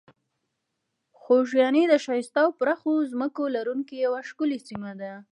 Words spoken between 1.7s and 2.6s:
د ښایسته او